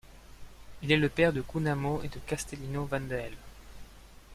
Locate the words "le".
0.97-1.09